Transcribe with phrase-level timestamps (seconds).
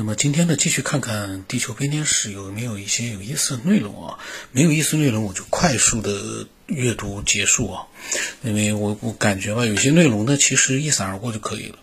[0.00, 4.16] 那么今天呢，继续看看地球编年史有没有一些有意思的内容啊？
[4.52, 7.82] 没有意思内容，我就快速的阅读结束啊，
[8.44, 11.80] 因为我我感觉吧，有些内容呢，其实一闪而过就可以了。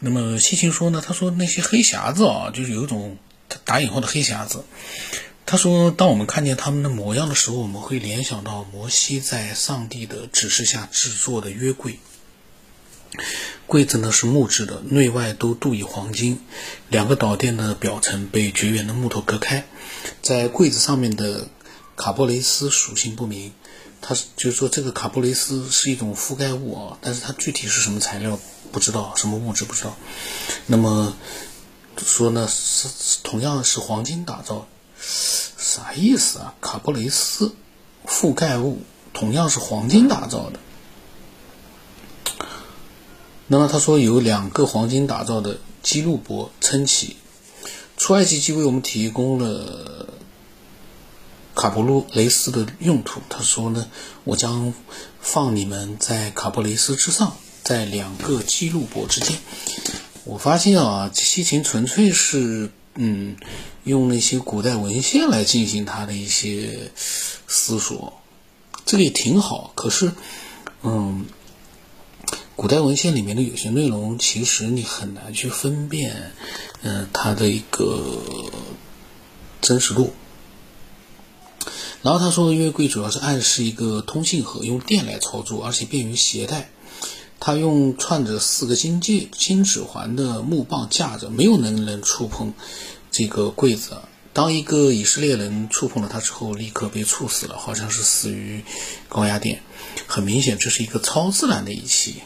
[0.00, 3.16] 那么西秦说呢，他说那些黑匣子啊，就是有一种
[3.64, 4.62] 打引号的黑匣子。
[5.46, 11.98] 他说，当我们看见他们的模样的时候，我们会联想到摩西在上帝的指示下制作的约柜。
[13.70, 16.40] 柜子呢是木质的，内外都镀以黄金，
[16.88, 19.64] 两个导电的表层被绝缘的木头隔开。
[20.22, 21.46] 在柜子上面的
[21.94, 23.52] 卡布雷斯属性不明，
[24.00, 28.40] 它是就是说这个卡布雷斯是一种覆盖物啊，但是它具体是什么材料
[28.72, 29.96] 不知道，什么物质不知道。
[30.66, 31.14] 那么
[31.96, 34.66] 说呢是同样是黄金打造，
[34.98, 36.54] 啥意思啊？
[36.60, 37.54] 卡布雷斯
[38.04, 38.82] 覆盖物
[39.14, 40.58] 同样是黄金打造的。
[43.52, 47.16] 那么他说有两个黄金打造的基路伯撑起，
[47.96, 50.06] 出埃及记为我们提供了
[51.56, 53.20] 卡布路雷斯的用途。
[53.28, 53.88] 他说呢，
[54.22, 54.72] 我将
[55.20, 59.36] 放你们在卡布雷斯之上，在两个基路伯之间。
[60.22, 63.34] 我发现啊，西秦纯粹是嗯，
[63.82, 66.92] 用那些古代文献来进行他的一些
[67.48, 68.12] 思索，
[68.86, 69.72] 这个也挺好。
[69.74, 70.12] 可是，
[70.84, 71.26] 嗯。
[72.60, 76.32] 古代文献里面的有些内容，其实你很难去分辨，
[76.82, 78.20] 嗯，它的一个
[79.62, 80.12] 真实度。
[82.02, 86.68] 然后他说的月柜主要是暗示一个通信盒，用电来操作，而且便于携带。
[87.38, 92.52] 他用串着四个金戒金指环的木棒架着，没有能人能触碰
[93.10, 94.02] 这个柜子。
[94.34, 98.62] 当一个以色列人触碰了它之后，立刻被处死了，好像是死于
[99.08, 99.62] 高压电。
[100.06, 102.16] 很明显，这是一个超自然的仪器。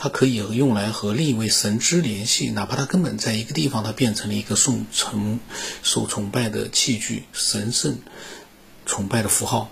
[0.00, 5.40] 它可以用来和另一位神之联系，哪怕它根本在一个地方，它变成了一个受崇
[5.82, 7.98] 受崇拜的器具，神圣
[8.86, 9.70] 崇拜的符号。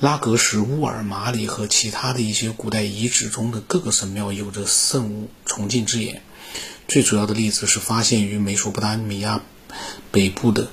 [0.00, 6.22] 拉格什、乌尔、马里和其他的一些古代遗址中的各个神庙有着圣物崇敬之眼。
[6.88, 9.40] 最主要的例子是发现于美索不达米亚
[10.10, 10.68] 北部的。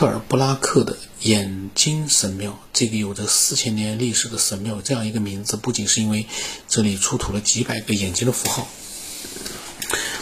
[0.00, 6.24] 特尔布拉克的眼睛神庙，这个有着四千年历史的神庙，这样一个名字，不仅是因为
[6.66, 8.66] 这里出土了几百个眼睛的符号，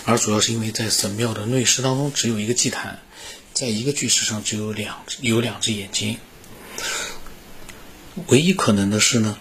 [0.05, 2.99] 而主要是因为在神庙的内饰当中只有一个祭坛，
[3.55, 6.19] 在一个巨石上只有两有两只眼睛。
[8.27, 9.39] 唯一可能的是呢，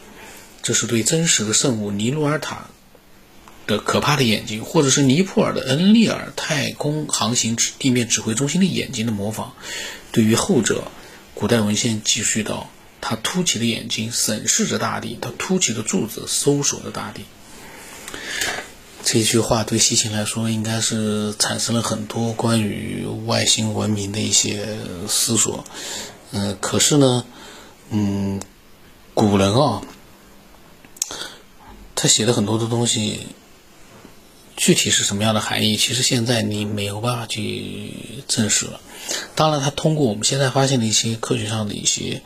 [0.62, 2.70] 这是对真实的圣物尼鲁尔塔。
[3.68, 9.54] 的可怕的眼睛，或者是尼泊尔的恩利尔太空航行指地面指挥中心的眼睛的模仿。
[10.14, 10.86] 对于后者，
[11.36, 12.70] 古代文献记叙到，
[13.02, 17.26] 他凸起的眼睛审视着大地，他凸起的柱子搜索着大地。
[19.04, 25.66] 这句话对西秦来说，应该是产生了很多关于外星文明的一些思索。
[26.32, 27.26] 嗯，可是呢，
[27.90, 28.42] 嗯，
[29.14, 29.82] 古人啊，
[31.96, 33.28] 他写的很多的东西。
[34.58, 35.78] 具体是什么样的含义？
[35.78, 37.94] 其实现在你没有办法去
[38.28, 38.82] 证实了。
[39.36, 42.24] 当然，它通过我们现在发现的一些科学上的一些，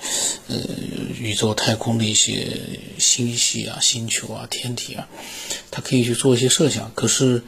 [0.47, 0.57] 呃，
[1.19, 2.57] 宇宙太空的一些
[2.97, 5.09] 星系啊、星球啊、天体啊，
[5.69, 6.89] 它可以去做一些设想。
[6.95, 7.43] 可是，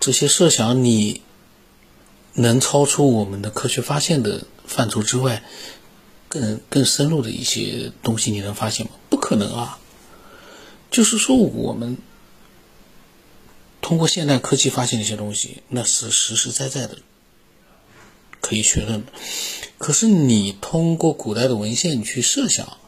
[0.00, 1.22] 这些设想你
[2.34, 5.44] 能超出我们的科学发现的范畴之外，
[6.28, 8.92] 更更深入的一些东西，你能发现吗？
[9.08, 9.78] 不可能啊！
[10.90, 11.96] 就是说我们。
[13.82, 16.96] 通过现代科技发现的一些东西，那是实实在在的，
[18.40, 19.12] 可以确认的。
[19.76, 22.78] 可是你通过古代的文献去设想，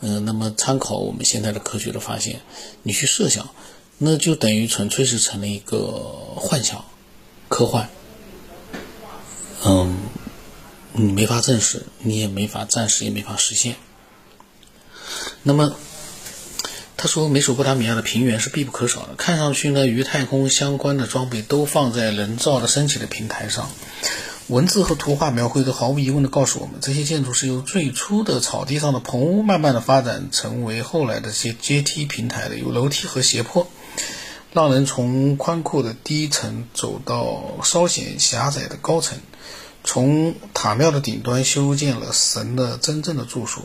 [0.00, 2.40] 嗯，那么参考我们现在的科学的发现，
[2.82, 3.50] 你去设想，
[3.98, 5.88] 那就等于纯粹是成了一个
[6.34, 6.84] 幻想、
[7.48, 7.88] 科幻。
[9.64, 9.98] 嗯，
[10.94, 13.76] 你没法证实，你也没法暂时也没法实现。
[15.42, 15.76] 那么。
[17.02, 19.14] 他说，美索不达米亚的平原是必不可少的。
[19.16, 23.70] 看上去呢，与太空相关的装备都放在人造的升起的平台上。
[24.48, 33.66] 文字和图画描绘都毫无疑问地告诉我们，这些建筑是由最初的草地上的棚屋，慢慢地发展成为后来的这些阶梯平台的，有楼梯和斜坡，
[34.52, 39.18] 让人从宽阔的低层走到稍显狭窄的高层。
[39.84, 43.64] 从塔庙的顶端修建了神的真正的住所。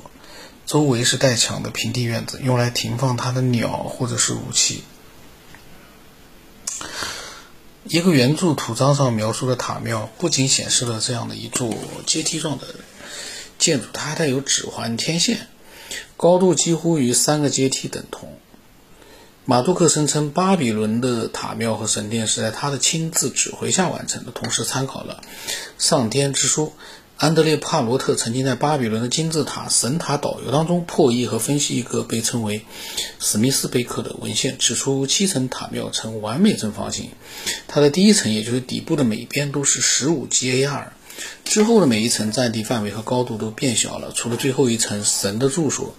[0.66, 4.84] 周围是带墙的平地院子，用来停放他的鸟或者是武器。
[7.84, 11.72] 一个原著图章上描述的塔庙，不仅显示了这样的一座
[12.08, 12.66] 阶梯状的
[13.60, 15.48] 建筑，它还带有指环天线，
[16.18, 18.40] 高度几乎与三个阶梯等同。
[19.46, 25.22] 马杜克声称，巴比伦的塔庙和神殿是在他的亲自指挥下完成的，同时参考了
[25.78, 26.66] 《上天之书》。
[27.18, 32.66] 安德烈·帕罗特曾经在巴比伦的金字塔神塔导游当中破译和分析一个被称为
[33.20, 37.12] 史密斯贝克的文献，指出七层塔庙呈完美正方形，
[37.70, 40.88] 它的第一层，也就是底部的每边都是十五 GAR，
[41.46, 45.96] 之后的每一层占地范围和高度都变小了，除了最后一层神的住所，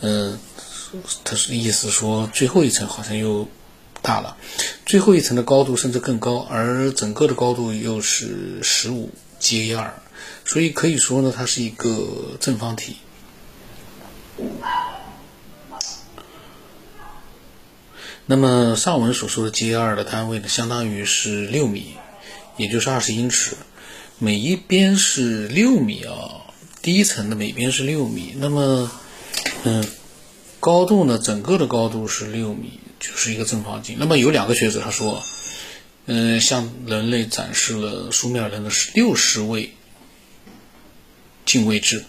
[0.00, 0.40] 呃，
[1.22, 3.46] 他是意思说最后一层好像又
[4.02, 4.36] 大了，
[4.84, 9.10] 最后一层的高度甚至更高，而整个的高度又是十五
[9.48, 9.90] GAR。
[10.44, 12.96] 所以可以说呢，它是一个正方体。
[18.30, 21.94] 那么上文所说的 G 二的单位呢，相当于是六米，
[22.56, 23.56] 也就是二十英尺，
[24.18, 26.44] 每一边是六米啊。
[26.80, 28.90] 第一层的每边是六米，那么，
[29.64, 29.84] 嗯，
[30.60, 33.96] 高度呢，整个的高度是六米，就是一个正方形。
[33.98, 35.22] 那么有两个学者他说，
[36.10, 39.74] 嗯，向人类展示了苏美尔人的六十位。
[41.44, 42.04] 进位制，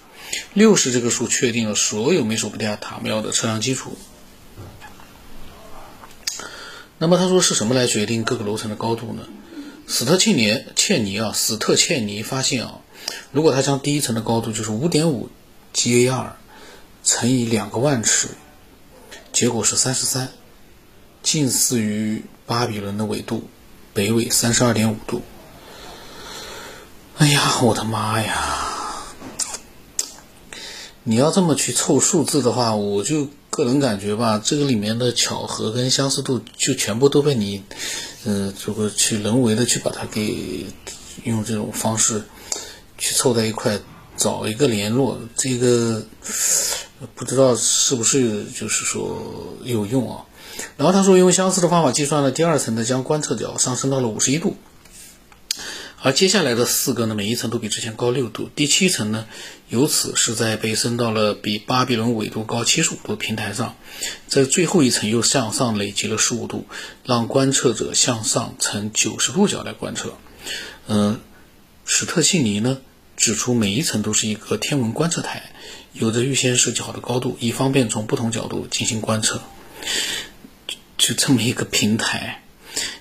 [0.53, 3.97] 六十这个数确定了所有美索不达亚塔庙的测量基础。
[6.97, 9.27] 那么他说是什么来决定各个楼层的高度呢？
[9.87, 12.81] 史特切尼切尼啊，史特切尼发现啊，
[13.31, 15.29] 如果他将第一层的高度就是五点五
[15.73, 16.31] GAR
[17.03, 18.27] 乘以两个万尺，
[19.31, 20.29] 结果是三十三，
[21.23, 23.49] 近似于巴比伦的纬度，
[23.99, 25.21] 北纬三十二点五度。
[27.17, 29.03] 哎呀，我的妈呀！
[31.03, 37.61] 你要这么去凑数字的话，我就个人感觉吧，这个里面的巧合跟相似度就全部都被你，
[38.23, 40.65] 呃，这个去人为的去把它给
[41.25, 42.23] 用这种方式
[42.97, 43.77] 去凑在一块，
[44.15, 46.05] 找一个联络，这个
[47.15, 49.21] 不知道是不是就是说
[49.65, 50.23] 有用啊？
[50.77, 54.55] 然后他说用相似的方法计算了第二层的，将观测角上升到了五十一度。
[56.01, 58.49] 而接下来的四个呢，每一层都比之前高六度。
[58.55, 59.25] 第七层呢，
[59.67, 63.75] 由此是在被升到了比巴比伦纬度高七十五度的平台上，
[64.25, 66.65] 在最后一层又向上累积了十五度，
[67.03, 70.13] 让观测者向上呈九十度角来观测。
[70.87, 71.19] 嗯，
[71.83, 72.77] 史特西尼呢
[73.17, 75.51] 指出，每一层都是一个天文观测台，
[75.91, 79.41] 有着预先设计好的高度，以方便从不同角度进行观测。
[80.99, 82.43] 就这么一个平台。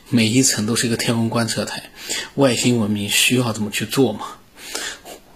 [0.08, 1.90] 每一层都是一个天文观测台，
[2.36, 4.20] 外星文明需要这么去做吗？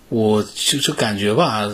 [0.08, 1.68] 我就就感觉吧。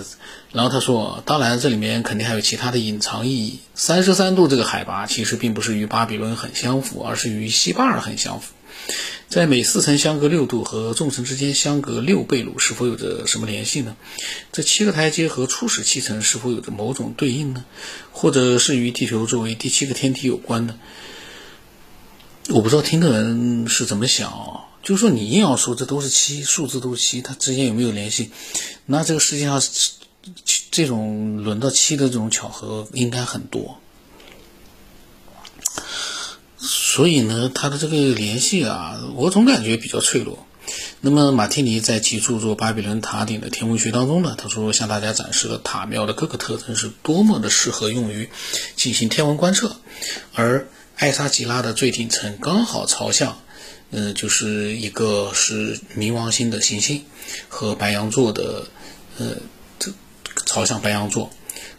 [0.50, 3.60] 然后他说，当然这里面肯定还有其他的隐藏意义。
[3.76, 8.52] 三十三度这个海拔其实并不是与巴比伦很相符，而是与西巴尔很相符。
[9.28, 13.94] 在每四层相隔六度和众层之间相隔六倍鲁是否有着什么联系呢？
[14.52, 17.66] 这七个台阶和初始七层是否有着某种对应呢？
[18.10, 20.78] 或者是与地球作为第七个天体有关呢？
[22.48, 28.30] 我不知道听的人是怎么想啊，就是说你硬要说这都是七，数字都是七，它之间有没有联系？
[28.86, 29.62] 那这个世界上
[30.70, 33.78] 这种轮到七的这种巧合应该很多，
[36.98, 40.44] 所以呢，它的这个联系啊，我总感觉比较脆弱。
[41.00, 48.28] 那么马蒂尼在其著作《巴比伦塔顶的天文学》当中呢，他说向大家展示了塔庙的各个特征是多么的适合用于
[48.74, 49.76] 进行天文观测，
[50.34, 50.66] 而。
[50.96, 53.38] 艾萨吉拉的最顶层刚好朝向，
[53.92, 57.04] 嗯，就是一个是冥王星的行星
[57.48, 58.66] 和白羊座的，
[59.16, 59.36] 呃，
[59.78, 59.92] 这
[60.44, 61.30] 朝向白羊座。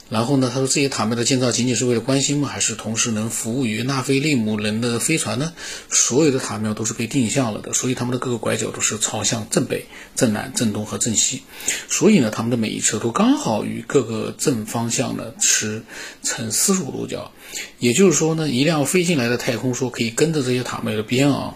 [0.09, 2.49] 然后呢，他说这些塔庙的建造仅仅是为了观星吗？
[2.49, 5.53] 还是同时能服务于纳菲利姆人的飞船呢？
[5.91, 9.85] 所有的塔庙都是被定向了的，所以他们的各个拐角都是朝向正北、
[10.15, 11.43] 正南、正东和正西。
[11.87, 15.83] 所以呢，他们的每一侧都刚好与各个正方向呢持
[16.23, 17.31] 呈四十五度角。
[17.77, 21.55] 也就是说呢，一辆飞进来的太空梭可以跟着这些塔庙的边啊，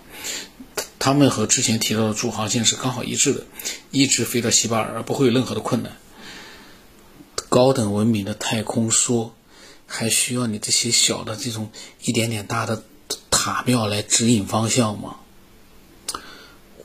[1.00, 3.46] 他们和之前提到的主航线是刚好一致的，
[3.90, 5.98] 一直飞到西巴尔，而不会有任何的困难。
[7.54, 9.30] 高等文明的太空梭，
[9.86, 11.70] 还需要你这些小的这种
[12.04, 12.82] 一点点大的
[13.30, 15.18] 塔庙来指引方向吗？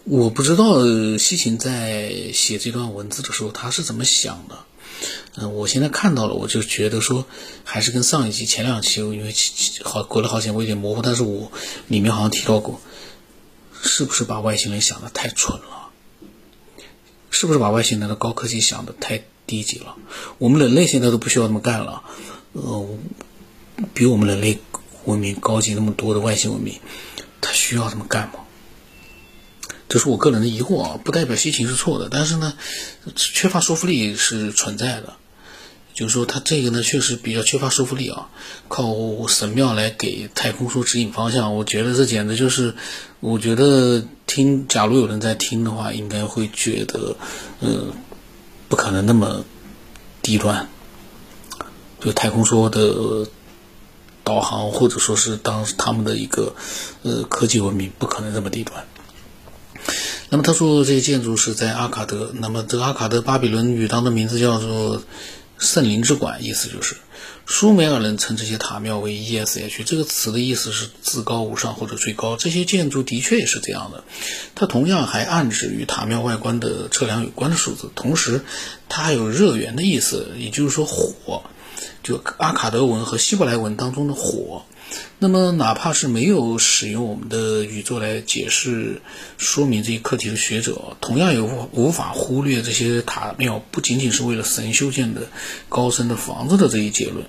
[0.04, 0.84] 我不知道
[1.16, 4.58] 西芹在写这段文字的时候他是怎么想的。
[5.36, 7.24] 嗯，我现在看到了，我就觉得说，
[7.64, 9.34] 还是跟上一集、前两期，因为
[9.82, 11.50] 好隔了好几年，我有点模糊，但是我
[11.86, 12.78] 里面好像提到过，
[13.80, 15.88] 是不是把外星人想的太蠢了？
[17.30, 19.24] 是不是把外星人的高科技想的太？
[19.48, 19.96] 低级了，
[20.38, 22.02] 我们人类现在都不需要这么干了，
[22.52, 22.88] 呃，
[23.94, 24.58] 比我们人类
[25.06, 26.78] 文明高级那么多的外星文明，
[27.40, 28.34] 它需要这么干吗？
[29.88, 32.52] 这是我个人的疑惑啊，不代表西芹是错的，但是呢，
[33.16, 35.14] 缺乏说服力是存在的。
[35.94, 38.28] 就是说它这个呢确实比较缺乏说服力啊，
[38.68, 38.94] 靠
[39.26, 42.72] 神庙来给太空说指引方向，我觉得这简直就是，
[43.18, 47.16] 我觉得听，假如有人在听的话，应该会觉得，
[47.58, 47.86] 呃，
[48.68, 49.44] 不可能那么
[50.22, 50.68] 低端，
[52.00, 53.26] 就太空说的
[54.22, 56.54] 导航或者说是当他们的一个
[57.02, 58.84] 呃科技文明，不可能这么低端。
[60.28, 65.00] 那么他说这些建筑是在阿卡德，那么这个阿卡德巴比伦语当的名字叫做
[65.58, 66.96] 圣灵之管，意思就是
[67.46, 72.36] 苏美尔人称这些塔庙为 ESH，这个词的意思是至高无上或者最高。
[72.36, 74.04] 这些建筑的确也是这样的，
[74.54, 78.42] 它同样还暗指与塔庙外观的测量有关的数字，同时
[78.88, 81.42] 它还有热源的意思，也就是说火，
[82.02, 84.62] 就阿卡德文和希伯来文当中的火。
[85.18, 89.02] 那么，哪怕是没有使用我们的宇宙来解释、
[89.36, 95.28] 说明这一课题的学者，同样也无无法忽略这些塔庙不仅仅是为了神修建的
[95.68, 97.26] 高深的房子的这一结论。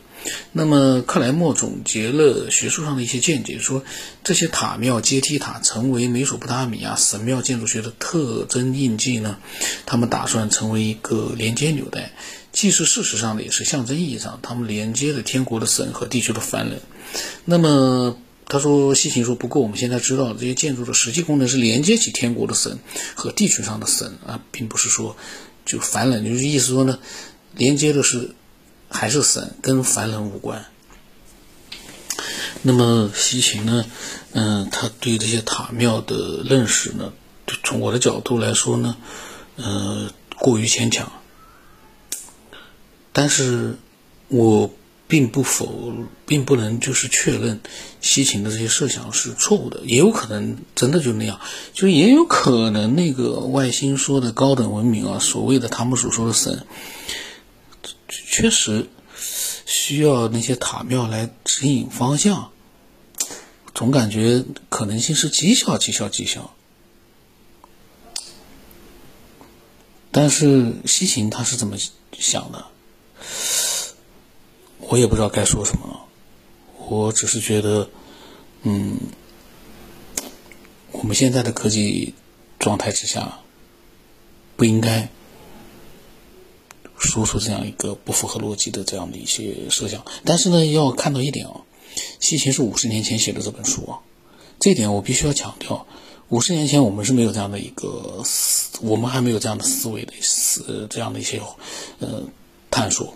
[0.51, 3.83] 那么，克莱默总结了学术上的一些见解，说
[4.23, 9.37] 这些塔庙、阶梯塔成为美索不达米亚神庙建筑学的特征印记呢？
[9.85, 12.11] 他们打算成为一个连接纽带，
[12.51, 16.81] 既是事实上的，也是象征意义上，他们连接了天国的神和地球的凡人。
[17.45, 22.79] 那么他说，西行说，不过我们现在知道这些建筑的实际功能是连接起天国的神
[23.15, 25.15] 和地球上的神啊，并不是说
[25.65, 26.99] 就凡人，就是意思说呢，
[27.55, 28.31] 连接的是
[28.89, 30.65] 还是神，跟凡人无关。
[32.61, 33.85] 那么西秦呢，
[34.33, 37.13] 嗯，他对这些塔庙的认识呢，
[37.63, 38.97] 从我的角度来说呢，
[39.55, 41.11] 呃，过于牵强，
[43.13, 43.77] 但是
[44.27, 44.71] 我。
[45.09, 45.91] 并不否，
[46.27, 47.59] 并不能就是确认
[47.99, 51.39] 西秦的这些设想是错误的，也有可能真的就那样，
[51.73, 56.63] 就也有可能那个外星说的高等文明啊，所谓的他们所说的神，
[58.09, 58.89] 确实
[59.65, 62.51] 需要那些塔庙来指引方向，
[63.73, 66.53] 总感觉可能性是极小极小极小。
[70.11, 71.77] 但是西秦他是怎么
[72.17, 72.65] 想的？
[74.79, 75.99] 我也不知道该说什么了，
[76.87, 77.87] 我只是觉得，
[78.63, 78.97] 嗯，
[80.91, 82.15] 我们现在的科技
[82.57, 83.39] 状态之下，
[84.55, 85.11] 不应该
[86.99, 90.05] 说出这样一个不符合逻辑的这样的一些设想。
[90.23, 91.61] 但是呢，要看到一点啊，
[92.19, 93.99] 西秦是五十年前写的这本书啊，
[94.59, 95.87] 这一点我必须要强调。
[96.27, 101.41] 五十年前我们是没有这样的一个思，我们还没有这样的思维的思这样的一些
[101.97, 102.23] 呃
[102.69, 103.15] 探索，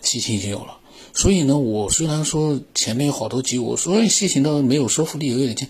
[0.00, 0.78] 西秦已经有了。
[1.14, 5.66] 所以呢，我虽然说前面有好多集，我说西秦的没有说服力，有点轻，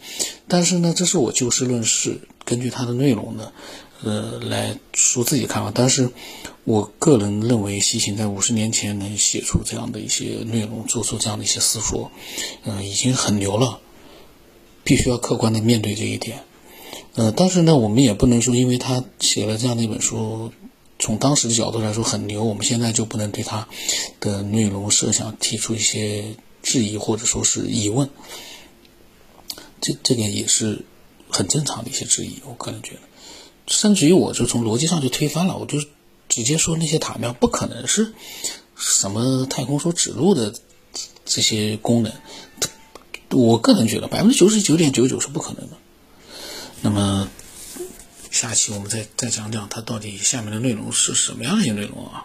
[0.47, 3.53] 但是呢，这是我就事论事，根据它的内容呢，
[4.03, 5.73] 呃，来说自己看法。
[5.75, 6.11] 但是
[6.65, 12.11] 我个人认为，西行在五十年前能写出这样的一些内容，做出这样的一些思索，
[12.65, 13.81] 嗯，已经很牛了，
[14.85, 16.43] 必须要客观的面对这一点。
[17.15, 20.53] 呃，但是呢，我们也不能说，因为他写了这样的一本书。
[20.99, 23.67] 从当时的角度来说很牛，我们现在就不能对他
[24.21, 28.09] 的内容设想提出一些质疑或者说是疑问，
[29.81, 30.85] 这这个也是
[31.29, 32.41] 很正常的一些质疑。
[32.47, 33.01] 我个人觉得，
[33.73, 35.81] 甚至于我就从逻辑上就推翻了，我就
[36.29, 38.13] 直接说那些塔庙不可能是
[38.77, 40.55] 什么太空说指路的
[41.25, 42.13] 这些功能，
[43.31, 45.77] 我个人觉得百分之九十九点九九是不可能的。
[46.83, 47.29] 那么。
[48.33, 52.25] 下期我们再再讲讲它到底下面的内容是什么样的一些内容啊？